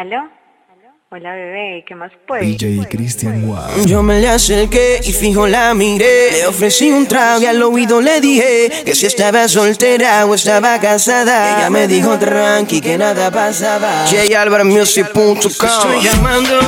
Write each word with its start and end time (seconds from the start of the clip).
¿Aló? 0.00 0.30
Hola 1.10 1.34
bebé, 1.34 1.84
¿qué 1.86 1.94
más 1.94 2.10
puedes? 2.26 2.56
DJ 2.56 2.88
Cristian 2.88 3.46
Wow. 3.46 3.84
Yo 3.84 4.02
me 4.02 4.18
le 4.18 4.30
acerqué 4.30 4.98
y 5.04 5.12
fijo 5.12 5.46
la 5.46 5.74
miré. 5.74 6.30
Le 6.32 6.46
ofrecí 6.46 6.90
un 6.90 7.06
trago 7.06 7.42
y 7.42 7.44
al 7.44 7.62
oído 7.62 8.00
le 8.00 8.18
dije 8.22 8.70
que 8.82 8.94
si 8.94 9.04
estaba 9.04 9.46
soltera 9.46 10.24
o 10.24 10.34
estaba 10.34 10.80
casada. 10.80 11.58
Ella 11.58 11.68
me 11.68 11.86
dijo 11.86 12.18
tranqui 12.18 12.80
que 12.80 12.96
nada 12.96 13.30
pasaba. 13.30 14.06
JAlvarMusic.com 14.06 15.36
Estoy 15.36 16.02
llamando. 16.02 16.60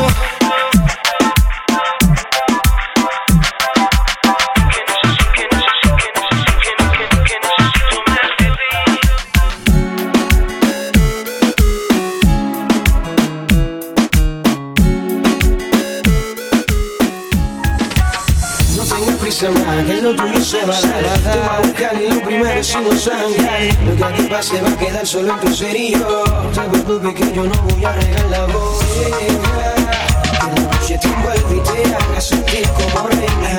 Va 21.42 21.56
a 21.56 21.60
buscar 21.60 21.95
y 22.01 22.09
lo 22.12 22.23
primero 22.23 22.55
no 22.55 22.96
sangre. 22.96 23.77
Lo 23.84 23.96
que 23.96 24.05
aquí 24.05 24.23
pase 24.24 24.60
va 24.62 24.69
a 24.69 24.77
quedar 24.77 25.06
solo 25.06 25.32
entre 25.32 25.51
usted 25.51 25.74
y 25.74 25.92
yo. 25.92 26.24
No 26.27 26.51
te 26.51 26.78
preocupes 26.78 27.15
que 27.15 27.34
yo 27.34 27.45
no 27.45 27.55
voy 27.62 27.84
a 27.84 27.92
regar 27.92 28.27
la 28.30 28.46
voz. 28.46 28.84
Que 28.92 29.10
la 30.32 30.60
noche 30.60 30.98
te 30.98 31.09
envuelve 31.09 31.56
y 31.56 31.60
te 31.60 31.95
haga 31.95 32.20
sentir 32.20 32.68
como 32.70 33.09
reina. 33.09 33.52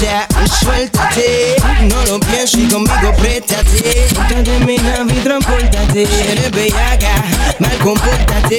Gatita, 0.00 0.26
suéltate. 0.60 1.56
No 1.82 2.02
lo 2.06 2.20
pienses 2.20 2.54
y 2.54 2.68
conmigo 2.68 3.12
préstate. 3.18 4.08
Póntate 4.14 4.58
mi 4.60 4.76
nave 4.78 5.12
y 5.14 5.20
transportate. 5.20 6.02
Eres 6.02 6.50
bellaca, 6.52 7.22
mal 7.58 7.76
compórtate. 7.78 8.58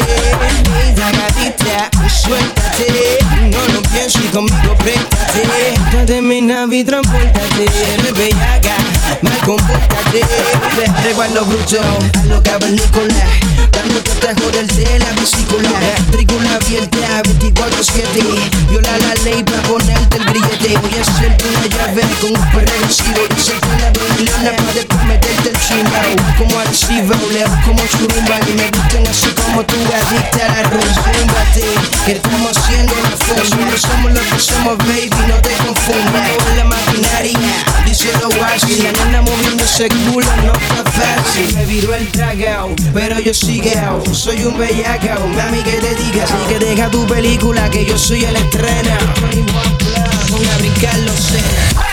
Gatita, 0.96 1.90
suéltate. 2.08 3.18
No 3.50 3.74
lo 3.74 3.82
pienses 3.82 4.24
y 4.24 4.28
conmigo 4.28 4.76
préstate. 4.78 5.74
Póntate 5.92 6.22
mi 6.22 6.42
nave 6.42 6.78
y 6.78 6.84
transportate. 6.84 7.64
Eres 7.64 8.14
bellaca, 8.14 8.76
mal 9.24 9.38
compórtate. 9.44 10.22
Te 10.76 11.08
recuerdo 11.08 11.44
bruto, 11.46 11.80
a 12.20 12.26
lo 12.26 12.44
cavernícola. 12.44 13.26
Dándote 13.72 14.12
atajo 14.12 14.52
del 14.52 14.68
de 14.68 15.00
la 15.00 15.12
vesícula. 15.14 15.70
Tricula 16.12 16.56
abierta, 16.56 17.24
24-7. 17.24 18.70
Viola 18.70 18.98
la 19.00 19.16
ley 19.24 19.44
para 19.44 19.62
ponerte 19.64 20.18
el 20.18 20.26
grillete. 20.26 20.51
Voy 20.82 20.98
a 20.98 21.02
hacerte 21.02 21.46
una 21.48 21.68
llave 21.68 22.02
con 22.20 22.32
un 22.32 22.52
perreo 22.52 22.90
sigo. 22.90 23.22
Y 23.38 23.40
se 23.40 23.54
la 23.54 23.92
doblona 23.92 24.52
para 24.58 24.74
después 24.74 25.04
meterte 25.06 25.50
el 25.50 25.60
chimbao. 25.60 26.16
Como 26.38 26.60
adhesivo, 26.60 27.14
leo 27.32 27.48
como 27.66 27.82
churumba. 27.86 28.40
Y 28.48 28.54
me 28.54 28.68
gustan 28.70 29.08
así 29.08 29.30
como 29.30 29.64
tú, 29.64 29.76
adicta 29.76 30.46
a 30.46 30.50
la 30.50 30.64
rumbate. 30.64 31.66
Que 32.06 32.12
estamos 32.14 32.58
haciendo 32.58 32.94
la. 32.96 33.12
No 33.12 33.78
somos 33.78 34.12
lo 34.12 34.22
que 34.22 34.40
somos, 34.40 34.78
baby, 34.80 35.10
no 35.28 35.36
te 35.42 35.54
confundas. 35.64 36.30
Con 36.44 36.58
la 36.58 36.66
maquinaria, 36.66 37.64
díselo 37.86 38.30
así. 38.54 38.82
La 38.82 38.92
nena 38.92 39.22
moviendo 39.22 39.64
ese 39.64 39.88
no 39.88 40.54
fácil. 41.44 41.58
Me 41.58 41.66
viró 41.66 41.96
el 41.96 42.08
tragao, 42.12 42.76
pero 42.94 43.20
yo 43.20 43.34
sigue 43.34 43.74
Soy 44.14 44.44
un 44.44 44.58
bellacao, 44.58 45.28
mami 45.28 45.64
que 45.64 45.72
te 45.72 45.96
diga. 45.96 46.24
Así 46.24 46.34
que 46.48 46.60
deja 46.60 46.90
tu 46.90 47.06
película, 47.08 47.70
que 47.70 47.86
yo 47.86 47.98
soy 47.98 48.24
el 48.24 48.36
estrena. 48.36 48.98
Brincar 50.60 50.98
los 51.00 51.16
sé. 51.16 51.91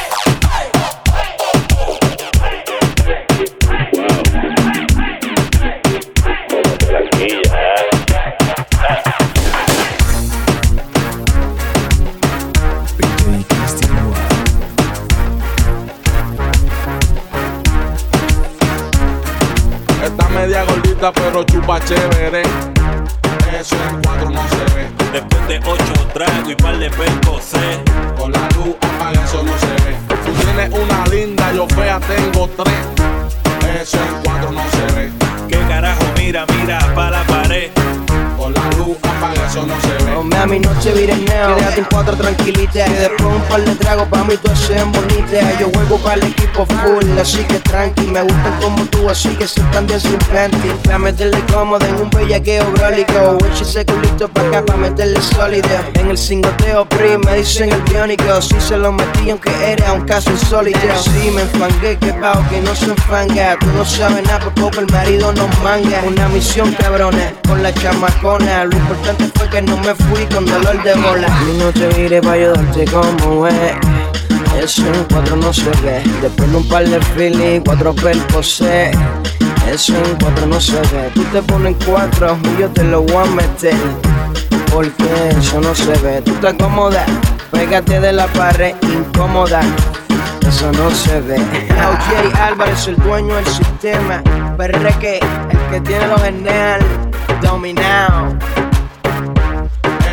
Pero 21.39 21.45
chupa 21.45 21.81
chévere. 21.81 22.43
Eso 23.59 23.77
en 23.91 24.03
cuatro 24.03 24.31
no 24.31 24.41
se 24.49 24.75
ve. 24.75 24.89
Después 25.13 25.49
de 25.49 25.59
ocho 25.59 26.09
tragos 26.13 26.51
y 26.51 26.55
par 26.55 26.79
de 26.79 26.91
percocé 26.91 27.83
Con 28.19 28.31
la 28.33 28.49
luz 28.55 28.77
apaga, 28.81 29.25
eso 29.25 29.43
no 29.43 29.53
se 29.59 29.67
ve. 29.85 29.97
Tú 30.25 30.33
tienes 30.43 30.71
una 30.71 31.07
linda, 31.07 31.53
yo 31.53 31.67
fea 31.69 32.01
tengo 32.01 32.49
tres. 32.49 33.83
Eso 33.83 33.99
en 33.99 34.23
cuatro 34.23 34.53
no 34.53 34.63
se 34.71 34.95
ve. 34.95 35.11
¿Qué 35.49 35.59
carajo? 35.69 36.05
Mira, 36.17 36.45
mira, 36.59 36.79
pa' 36.95 37.11
la 37.11 37.23
pared 37.25 37.71
Con 38.49 38.55
la 38.55 38.71
luz 38.79 38.97
apaga, 39.03 39.47
eso 39.47 39.67
no 39.67 39.79
se 39.83 40.05
ve. 40.05 40.11
No 40.11 40.23
mami, 40.23 40.59
no 40.59 40.71
te 40.81 40.91
vires 40.95 41.21
nada. 41.21 41.55
Quédate 41.55 41.81
en 41.81 41.87
cuatro 41.91 42.17
tranquilita. 42.17 42.87
Y 42.87 42.93
después 42.93 43.35
un 43.35 43.43
par 43.43 43.61
de 43.61 43.75
tragos 43.75 44.09
pa' 44.09 44.25
mí 44.25 44.37
tú 44.39 44.51
sean 44.57 44.91
bonitas. 44.91 45.59
Yo 45.61 45.69
juego 45.75 45.99
para 45.99 46.15
el 46.15 46.23
equipo 46.29 46.65
full, 46.65 47.19
así 47.21 47.45
que 47.45 47.59
tranqui. 47.61 48.07
Me 48.07 48.23
gustan 48.23 48.59
como 48.63 48.87
tú, 48.87 49.11
así 49.11 49.29
que 49.37 49.47
se 49.47 49.61
están 49.61 49.87
de 49.87 50.01
sin 50.01 50.17
panty. 50.33 50.71
Pa' 50.89 50.97
meterle 50.97 51.39
cómodo 51.53 51.85
en 51.85 51.97
un 51.97 52.09
bellaqueo 52.09 52.65
brólico. 52.73 53.37
Eche 53.53 53.65
ese 53.65 53.85
culito 53.85 54.29
pa' 54.29 54.41
acá 54.41 54.65
pa' 54.65 54.77
meterle 54.77 55.21
sólido. 55.21 55.69
En 55.93 56.09
el 56.09 56.17
cingoteo 56.17 56.89
pri 56.89 57.19
me 57.19 57.37
dicen 57.37 57.71
el 57.71 57.83
biónico. 57.83 58.41
Si 58.41 58.59
se 58.61 58.79
lo 58.79 58.93
metí 58.93 59.29
aunque 59.29 59.51
era 59.63 59.93
un 59.93 60.07
caso 60.07 60.31
insólito. 60.31 60.79
Sí, 61.03 61.31
me 61.35 61.43
enfangué, 61.43 61.99
que 61.99 62.15
pao 62.15 62.43
que 62.49 62.63
no 62.63 62.75
se 62.75 62.87
enfanga. 62.87 63.59
Tú 63.61 63.67
no 63.77 63.85
sabes 63.85 64.25
nada, 64.25 64.39
por 64.41 64.55
poco 64.55 64.81
el 64.81 64.87
marido 64.91 65.35
nos 65.35 65.63
manga. 65.63 66.01
Una 66.07 66.29
misión 66.29 66.73
cabrona, 66.73 67.35
con 67.47 67.63
la 67.63 67.75
chamacona. 67.75 68.38
Lo 68.39 68.77
importante 68.77 69.31
fue 69.35 69.49
que 69.51 69.63
no 69.63 69.77
me 69.79 69.95
fui 69.95 70.25
con 70.27 70.47
dolor 70.47 70.83
de 70.83 70.95
bola. 70.95 71.29
Y 71.49 71.59
no 71.59 71.73
te 71.73 71.89
vire 71.89 72.21
pa' 72.21 72.33
ayudarte 72.33 72.85
como 72.87 73.47
es. 73.47 73.55
Eso 74.63 74.83
en 74.87 75.05
cuatro 75.05 75.37
no 75.37 75.53
se 75.53 75.71
ve. 75.83 76.03
Después 76.23 76.51
de 76.51 76.57
un 76.57 76.69
par 76.69 76.89
de 76.89 77.01
filis, 77.01 77.63
cuatro 77.65 77.95
percocé. 77.95 78.91
Eso 79.71 79.95
en 79.95 80.17
cuatro 80.21 80.47
no 80.47 80.61
se 80.61 80.81
ve. 80.81 81.11
Tú 81.15 81.23
te 81.25 81.43
pones 81.43 81.77
cuatro 81.85 82.39
y 82.43 82.61
yo 82.63 82.69
te 82.71 82.85
lo 82.85 83.03
voy 83.03 83.27
a 83.27 83.31
meter. 83.31 83.77
Porque 84.73 85.05
eso 85.39 85.61
no 85.61 85.75
se 85.75 85.93
ve. 85.99 86.23
Tú 86.23 86.33
te 86.35 86.49
acomodas, 86.49 87.07
pégate 87.51 88.01
de 88.01 88.13
la 88.13 88.27
pared 88.29 88.75
incómoda. 88.83 89.61
Eso 90.47 90.73
no 90.73 90.91
se 90.91 91.21
ve. 91.21 91.37
OJ 91.37 92.41
Álvarez, 92.41 92.89
el 92.89 92.97
dueño 92.97 93.35
del 93.35 93.47
sistema. 93.47 94.23
Perreque, 94.57 95.21
el 95.51 95.71
que 95.71 95.81
tiene 95.83 96.09
los 96.09 96.23
genial 96.23 97.08
dominado. 97.43 98.37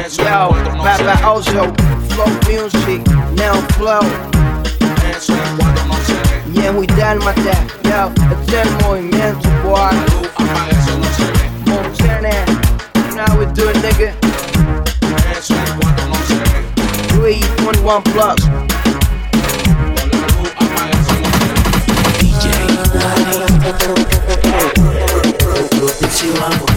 Eso 0.06 0.22
en 0.22 0.28
Yo, 0.28 0.50
cuatro 0.50 0.76
no 0.76 0.84
se 0.84 1.04
Papa 1.04 1.20
ve. 1.20 1.26
Ozo, 1.26 1.64
Flow 2.10 2.32
Music, 2.48 3.02
Now 3.36 3.58
Flow. 3.78 4.04
Eso 5.10 5.34
en 5.34 5.40
cuatro 5.58 5.84
no 5.88 5.96
se 6.06 6.14
ve. 6.14 6.22
Yeah, 6.54 6.72
we 6.72 6.88
dálmata, 6.88 7.56
yo, 7.84 8.12
este 8.32 8.62
es 8.62 8.68
el 8.68 8.72
movimiento, 8.86 9.50
boy. 9.64 9.76
La 9.76 9.92
luz 9.92 10.30
apaga, 10.36 10.70
eso 10.70 10.94
no 10.98 11.06
se 11.14 11.26
ve. 11.32 11.46
Montana, 11.66 12.34
you 12.96 13.02
know 13.16 13.26
how 13.28 13.38
we 13.38 13.46
do 13.48 13.70
it, 13.70 13.78
nigga. 13.78 14.10
Eso 15.38 15.54
en 15.54 15.60
cuatro 15.80 16.06
no 16.08 16.16
se 16.28 16.36
ve. 16.36 16.46
321 17.10 18.02
plus. 18.04 18.42
Con 19.96 20.10
la 20.12 20.28
luz 20.38 20.52
apaga, 20.56 20.92
eso 20.92 21.16
no 21.22 21.30
se 21.38 21.46
ve. 21.52 21.60
DJ 22.20 22.46
White. 22.94 23.46
Si 26.16 26.30
vamos 26.40 26.72
¿Qué 26.72 26.75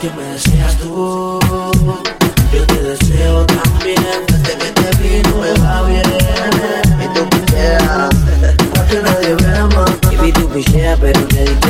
que 0.00 0.10
me 0.10 0.22
deseas 0.24 0.76
tú. 0.78 1.38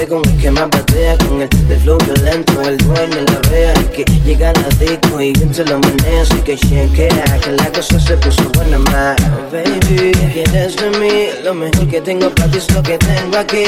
Con 0.09 0.23
el 0.29 0.37
que 0.39 0.51
más 0.51 0.69
batea, 0.71 1.17
con 1.19 1.43
el 1.43 1.49
del 1.49 1.81
flow 1.81 1.99
violento, 1.99 2.61
el 2.63 2.77
dueño 2.79 3.17
la 3.27 3.51
vea, 3.51 3.73
el 3.75 3.91
que 3.91 4.05
llega 4.25 4.51
a 4.51 4.53
la 4.53 4.69
disco 4.79 5.21
y 5.21 5.33
se 5.53 5.65
lo 5.65 5.79
menea, 5.79 6.23
así 6.23 6.37
que 6.43 6.57
chequea, 6.57 7.39
que 7.43 7.53
la 7.53 7.73
cosa 7.73 7.99
se 7.99 8.17
puso 8.17 8.43
buena 8.55 8.79
más. 8.79 9.17
Baby, 9.53 10.13
quieres 10.33 10.77
de 10.77 10.91
mí, 10.99 11.29
lo 11.45 11.55
mejor 11.55 11.89
que 11.89 12.01
tengo 12.01 12.31
para 12.31 12.51
ti 12.51 12.59
es 12.59 12.71
lo 12.73 12.83
que 12.83 12.99
tengo 12.99 13.37
aquí. 13.37 13.65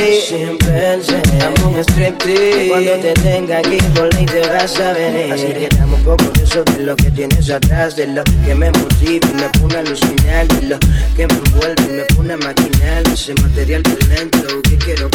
Pensar, 0.58 1.22
amo 1.42 1.70
un 1.70 1.78
striptease, 1.80 2.68
cuando 2.68 2.92
te 2.92 3.14
tenga 3.14 3.58
aquí, 3.58 3.78
por 3.94 4.12
ley 4.14 4.26
te 4.26 4.40
vas 4.48 4.78
a 4.80 4.92
venir. 4.92 5.32
Así 5.32 5.46
que 5.46 5.68
dame 5.76 5.94
un 5.94 6.02
poco 6.04 6.24
de 6.24 6.44
eso, 6.44 6.64
de 6.64 6.82
lo 6.82 6.96
que 6.96 7.10
tienes 7.10 7.50
atrás, 7.50 7.96
de 7.96 8.06
lo 8.06 8.22
que 8.24 8.54
me 8.54 8.70
motiva 8.70 9.28
y 9.30 9.34
me 9.34 9.48
pone 9.60 9.76
a 9.76 9.80
alucinar, 9.80 10.48
de 10.48 10.68
lo 10.68 10.78
que 11.16 11.26
me 11.26 11.34
envuelve 11.34 11.82
y 11.88 11.92
me 11.92 12.02
pone 12.14 12.32
a 12.34 12.36
maquinar, 12.36 13.02
ese 13.12 13.34
material 13.34 13.82
violento 13.82 14.62
que 14.62 14.76
quiero 14.76 15.07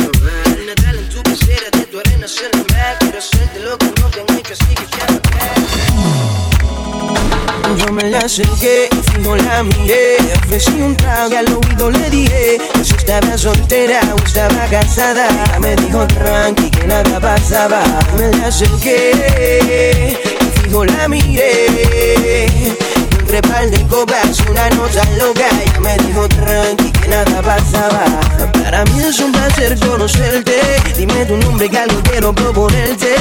me 7.91 8.09
la 8.09 8.19
acerqué, 8.19 8.89
fijo 9.11 9.35
la 9.35 9.63
miré 9.63 10.17
Ofrecí 10.45 10.71
un 10.81 10.95
trago 10.95 11.33
y 11.33 11.35
al 11.35 11.47
oído 11.53 11.89
le 11.91 12.09
dije 12.09 12.57
Que 12.73 12.83
si 12.83 12.95
estaba 12.95 13.37
soltera 13.37 13.99
o 14.13 14.23
estaba 14.23 14.65
casada. 14.69 15.27
Me 15.59 15.75
dijo 15.75 16.05
tranqui 16.07 16.69
que 16.69 16.87
nada 16.87 17.19
pasaba 17.19 17.81
Me 18.17 18.31
la 18.37 18.47
acerqué, 18.47 20.17
fijo 20.55 20.85
la 20.85 21.07
miré 21.07 22.53
Entre 23.35 23.83
copas 23.87 24.39
una 24.47 24.69
nota 24.69 25.01
loca. 25.17 25.47
Ella 25.65 25.79
me 25.79 25.97
dijo 26.05 26.29
tranqui 26.29 26.91
que 26.91 27.07
nada 27.07 27.41
pasaba 27.41 28.05
Para 28.63 28.85
mí 28.85 28.99
es 28.99 29.19
un 29.21 29.31
placer 29.31 29.75
conocerte. 29.79 30.61
Dime 30.95 31.25
tu 31.25 31.37
nombre 31.37 31.67
que 31.67 31.79
algo 31.79 31.99
quiero 32.03 32.31
proponerte. 32.31 33.15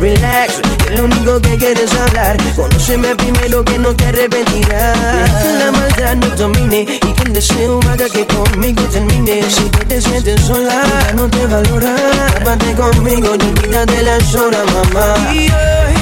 Relax, 0.00 0.54
que 0.78 0.96
lo 0.96 1.04
único 1.04 1.38
que 1.42 1.58
quieres 1.58 1.92
hablar. 1.92 2.38
Conóceme 2.56 3.14
primero 3.14 3.62
que 3.62 3.78
no 3.78 3.94
te 3.94 4.06
arrepentirás. 4.06 5.42
Que 5.42 5.52
la 5.52 5.70
maldad 5.70 6.16
no 6.16 6.28
domine 6.34 6.86
Y 6.88 7.12
que 7.12 7.22
el 7.24 7.34
deseo 7.34 7.78
haga 7.90 8.08
que 8.08 8.26
conmigo 8.26 8.82
termine. 8.84 9.42
Si 9.50 9.64
tú 9.64 9.80
te 9.86 10.00
sientes 10.00 10.40
sola, 10.40 10.82
no 11.14 11.28
te 11.28 11.46
valora 11.46 11.94
Cápate 12.38 12.72
conmigo 12.72 13.34
y 13.34 13.58
olvídate 13.58 14.02
las 14.02 14.34
horas, 14.34 14.64
mamá. 14.72 15.34
Y 15.34 15.50
hoy 15.50 15.94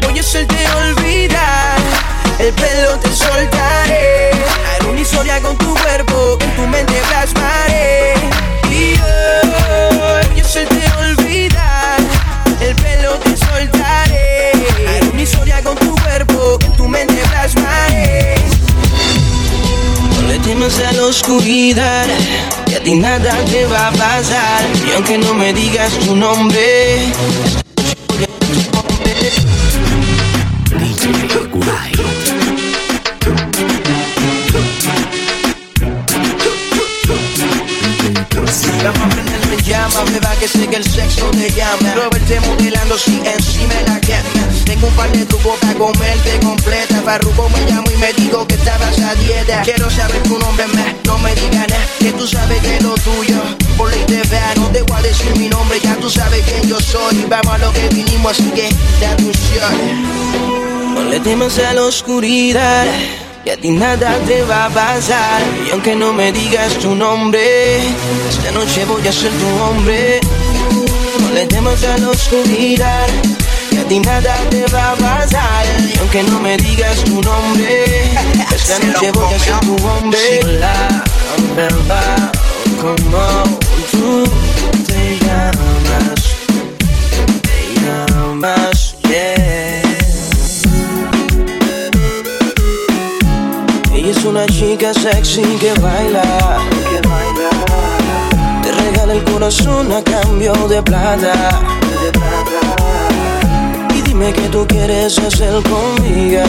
voy 0.00 0.16
a 0.16 0.20
hacerte 0.20 0.56
olvidar 0.76 1.67
El 2.38 2.52
pelo 2.52 2.96
te 3.00 3.14
soltaré. 3.14 4.30
Haré 4.30 4.86
una 4.88 5.00
historia 5.00 5.40
con 5.40 5.56
tu 5.58 5.74
cuerpo 5.74 6.38
En 6.40 6.56
tu 6.56 6.66
mente 6.68 6.94
plasmaré. 7.08 8.14
Y 8.70 8.92
hoy 8.92 9.98
voy 9.98 10.40
a 10.40 10.44
hacerte 10.44 10.84
olvidar. 11.00 11.98
El 12.60 12.76
pelo 12.76 13.14
te 13.18 13.36
soltaré. 13.36 14.52
Haré 14.88 15.08
una 15.12 15.22
historia 15.22 15.62
con 15.64 15.76
tu 15.78 15.94
cuerpo 15.96 16.58
En 16.60 16.72
tu 16.76 16.86
mente 16.86 17.22
plasmaré. 17.28 18.36
No 20.14 20.28
le 20.28 20.38
temas 20.38 20.78
a 20.78 20.92
la 20.92 21.06
oscuridad, 21.06 22.06
que 22.66 22.76
a 22.76 22.80
ti 22.80 22.94
nada 22.94 23.34
te 23.50 23.66
va 23.66 23.88
a 23.88 23.92
pasar. 23.92 24.62
Y 24.86 24.94
aunque 24.94 25.18
no 25.18 25.34
me 25.34 25.52
digas 25.52 25.92
tu 26.04 26.14
nombre, 26.14 27.12
va 40.56 40.66
que 40.66 40.76
el 40.76 40.84
sexo 40.84 41.30
te 41.30 41.50
llama. 41.50 41.78
Quiero 41.78 42.10
verte 42.10 42.40
modelando 42.40 42.98
si 42.98 43.20
encima 43.24 43.74
la 43.86 44.00
cama. 44.00 44.48
Tengo 44.64 44.86
un 44.86 44.94
par 44.94 45.10
de 45.12 45.24
tu 45.26 45.38
boca, 45.38 45.74
comerte 45.74 46.38
completa. 46.42 47.02
Farruko 47.02 47.48
me 47.50 47.60
llamo 47.70 47.90
y 47.90 47.96
me 47.96 48.12
digo 48.14 48.46
que 48.46 48.54
estabas 48.54 48.98
a 49.00 49.14
dieta. 49.14 49.62
Quiero 49.62 49.90
saber 49.90 50.22
tu 50.22 50.38
nombre 50.38 50.66
más, 50.68 50.94
no 51.04 51.18
me 51.18 51.34
digas 51.34 51.68
nada, 51.68 51.86
que 51.98 52.12
tú 52.12 52.26
sabes 52.26 52.60
que 52.60 52.76
es 52.76 52.82
lo 52.82 52.94
tuyo. 52.94 53.40
Por 53.76 53.90
ley 53.90 54.04
te 54.06 54.22
vea, 54.28 54.54
no 54.56 54.68
te 54.68 54.82
voy 54.82 54.98
a 54.98 55.02
decir 55.02 55.36
mi 55.36 55.48
nombre, 55.48 55.78
ya 55.82 55.94
tú 55.96 56.10
sabes 56.10 56.42
quién 56.44 56.68
yo 56.68 56.80
soy. 56.80 57.24
Vamos 57.28 57.54
a 57.54 57.58
lo 57.58 57.72
que 57.72 57.88
vinimos, 57.88 58.32
así 58.32 58.50
que 58.50 58.68
da 59.00 59.16
tu 59.16 59.30
shot. 59.30 59.72
No 60.94 61.04
le 61.04 61.20
temas 61.20 61.58
a 61.58 61.74
la 61.74 61.82
oscuridad. 61.82 62.86
Y 63.48 63.50
a 63.50 63.56
ti 63.56 63.70
nada 63.70 64.12
te 64.26 64.42
va 64.42 64.66
a 64.66 64.68
pasar. 64.68 65.40
Y 65.66 65.70
aunque 65.70 65.96
no 65.96 66.12
me 66.12 66.30
digas 66.32 66.74
tu 66.74 66.94
nombre 66.94 67.78
Esta 68.28 68.50
noche 68.52 68.84
voy 68.84 69.08
a 69.08 69.10
ser 69.10 69.32
tu 69.32 69.48
hombre. 69.62 70.20
No 71.18 71.30
le 71.32 71.46
temas 71.46 71.82
a 71.82 71.96
la 71.96 72.10
oscuridad 72.10 73.08
Y 73.70 73.78
a 73.78 73.84
ti 73.84 74.00
nada 74.00 74.36
te 74.50 74.66
va 74.66 74.92
a 74.92 74.96
pasar. 74.96 75.64
Y 75.80 75.98
aunque 75.98 76.24
no 76.24 76.40
me 76.40 76.58
digas 76.58 77.02
tu 77.04 77.22
nombre 77.22 78.12
Esta 78.54 78.78
noche 78.86 79.12
voy 79.12 79.32
a 79.32 79.38
ser 79.38 79.60
tu 79.60 79.76
hombre. 79.86 80.42
Sola, 80.42 81.04
verdad, 81.56 82.32
como 82.78 83.58
tú 83.90 84.24
te 84.86 85.18
llamas 85.24 86.17
chica 94.58 94.92
sexy 94.92 95.42
que 95.60 95.72
baila, 95.74 96.58
Te 98.60 98.72
regala 98.72 99.12
el 99.14 99.22
corazón 99.22 99.92
a 99.92 100.02
cambio 100.02 100.52
de 100.66 100.82
plata. 100.82 101.60
Y 103.94 104.02
dime 104.02 104.32
qué 104.32 104.48
tú 104.48 104.66
quieres 104.66 105.16
hacer 105.20 105.62
conmigo. 105.62 106.42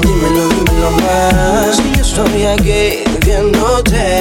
Dímelo, 0.00 0.48
dímelo 0.48 0.90
más. 1.02 1.78
Y 1.78 1.96
yo 1.96 2.02
estoy 2.02 2.44
aquí 2.44 3.04
viéndote 3.20 4.15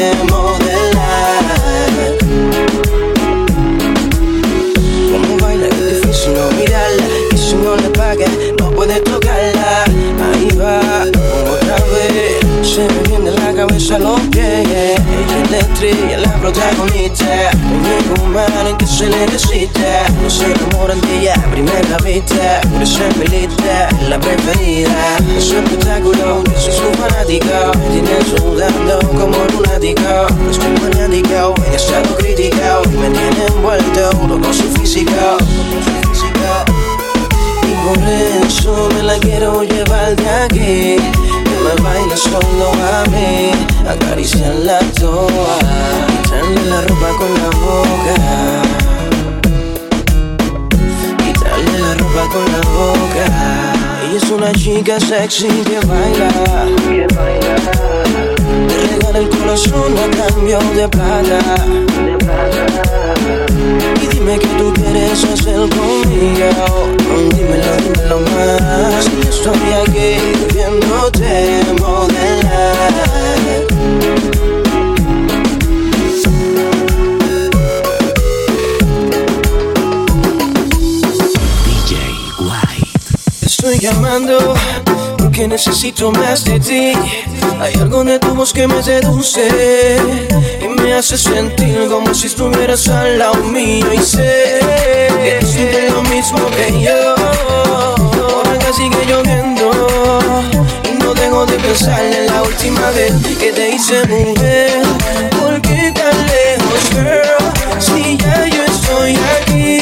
protagonista 16.46 17.50
Único 17.54 18.24
humano 18.24 18.70
en 18.70 18.78
que 18.78 18.86
se 18.86 19.10
necesita 19.10 20.08
No 20.22 20.30
se 20.30 20.46
enamoran 20.52 21.02
de 21.02 21.20
ella 21.20 21.34
primera 21.52 21.98
vista 22.04 22.62
Por 22.72 22.84
eso 22.84 23.04
es 23.04 23.18
es 23.18 24.10
la 24.10 24.20
preferida 24.20 25.18
Es 25.36 25.52
un 25.52 25.64
espectáculo, 25.64 26.44
yo 26.44 26.60
soy 26.60 26.74
su 26.74 26.98
fanático 27.02 27.72
tiene 27.92 28.22
sudando 28.38 29.00
como 29.10 29.38
lunático 29.54 30.28
Es 30.50 30.60
mi 30.60 30.80
maniático, 30.80 31.54
lo 32.02 32.16
criticado 32.18 32.84
Y 32.86 32.98
me 32.98 33.10
tiene 33.10 33.46
envuelto 33.48 34.10
todo 34.10 34.54
su 34.54 34.64
físico 34.80 35.38
y 37.64 37.88
por 37.88 37.98
eso 38.08 38.90
me 38.94 39.04
la 39.04 39.18
quiero 39.20 39.64
llevar 39.64 40.16
de 40.16 40.30
aquí 40.30 40.96
Que 40.98 41.56
me 41.64 41.84
baile 41.84 42.18
solo 42.18 42.72
a 42.74 43.04
mí 43.10 43.52
Acariciarla 43.88 44.80
Quitarle 44.94 46.05
la 46.76 46.82
ropa 46.82 47.10
con 47.20 47.34
la 47.42 47.50
boca. 47.66 48.16
Quitarle 51.24 51.80
la 51.80 51.94
ropa 52.02 52.24
con 52.34 52.46
la 52.54 52.62
boca. 52.78 53.26
Ella 54.04 54.18
es 54.18 54.30
una 54.30 54.52
chica 54.52 55.00
sexy 55.00 55.48
que 55.48 55.80
baila. 55.88 56.30
Te 58.68 58.76
regala 58.88 59.20
el 59.20 59.30
corazón 59.30 59.92
a 60.04 60.08
cambio 60.18 60.60
de 60.76 60.88
plata. 60.90 61.40
Y 64.04 64.08
dime 64.08 64.38
qué 64.40 64.48
tú 64.60 64.74
quieres 64.74 65.24
hacer 65.24 65.70
conmigo. 65.78 66.50
Dímelo, 67.36 67.72
dímelo 67.84 68.20
más. 68.32 69.06
Y 69.16 69.28
estoy 69.30 69.68
aquí 69.82 70.12
viéndote 70.54 71.64
modelar 71.80 72.05
llamando 83.86 84.56
porque 85.18 85.48
necesito 85.48 86.12
más 86.12 86.44
de 86.44 86.60
ti. 86.60 86.94
Hay 87.60 87.74
algo 87.76 88.04
de 88.04 88.18
tu 88.18 88.34
voz 88.34 88.52
que 88.52 88.68
me 88.68 88.82
seduce 88.82 89.98
y 90.60 90.68
me 90.82 90.94
hace 90.96 91.18
sentir 91.18 91.88
como 91.88 92.14
si 92.16 92.26
estuvieras 92.28 92.88
al 92.88 93.20
lado 93.20 93.36
mío. 93.44 93.86
Y 93.94 94.00
sé 94.00 94.60
que 95.24 95.46
sientes 95.46 95.92
lo 95.94 96.02
mismo 96.04 96.40
que 96.48 96.82
yo. 96.82 97.16
Ahora 98.28 98.58
que 98.58 98.74
sigue 98.74 99.06
lloviendo 99.08 99.70
y 100.90 101.04
no 101.04 101.14
dejo 101.14 101.46
de 101.46 101.58
pensar 101.60 102.04
en 102.04 102.26
la 102.26 102.42
última 102.42 102.90
vez 102.92 103.14
que 103.38 103.52
te 103.52 103.70
hice 103.70 104.04
mujer. 104.08 104.82
¿Por 105.40 105.62
qué 105.62 105.94
tan 105.94 106.18
lejos, 106.34 106.84
girl? 106.92 107.46
Si 107.80 108.18
ya 108.18 108.48
yo 108.48 108.64
estoy 108.64 109.16
aquí, 109.38 109.80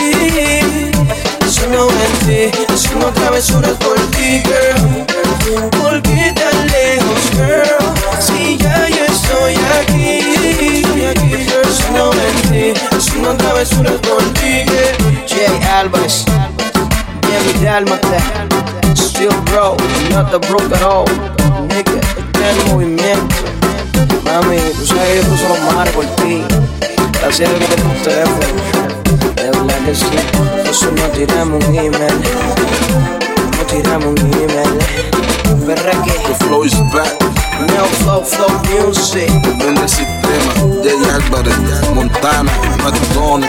solo 1.48 1.88
en 1.89 2.51
ti, 2.51 2.63
haciendo 2.74 3.12
travesuras 3.12 3.77
por 3.77 3.93
ti, 4.34 4.50
girl. 4.50 4.84
Jay 15.28 15.60
Álvarez, 15.78 16.25
Jamie 17.22 17.63
Dálmata. 17.63 18.18
Still 18.96 19.32
bro, 19.46 19.75
not 20.10 20.32
the 20.32 20.40
broke 20.48 20.72
at 20.74 20.84
all. 20.84 21.06
Nigga, 21.68 22.00
está 22.18 22.52
en 22.52 22.72
movimiento. 22.72 23.36
Mami, 24.25 24.58
tú 24.78 24.86
sabes 24.86 25.25
que 25.25 25.38
yo 25.38 25.50
los 25.50 25.74
mares 25.74 25.94
por 25.94 26.06
ti. 26.18 26.44
Que 26.80 27.30
teléfono. 27.30 27.94
De 29.36 29.50
verdad 29.50 29.80
que 29.86 29.96
sí. 29.96 30.06
Eso 30.70 30.92
no 30.92 31.04
tiramos 31.10 31.63
un 31.66 31.75
email. 31.75 33.23
No 33.74 33.82
tiramos 33.82 34.22
un 34.22 34.34
email. 34.34 35.65
Perra 35.65 36.03
que 36.03 36.12
The 36.12 36.36
flow 36.46 36.63
is 36.63 36.77
back. 36.94 37.18
Neo 37.60 37.86
Flow 38.03 38.24
Flow 38.24 38.50
Music. 38.70 39.30
En 39.62 39.77
el 39.77 39.89
sistema. 39.89 40.53
Jay 40.84 41.03
Álvarez, 41.12 41.56
Montana, 41.96 42.51
Matoni. 42.84 43.48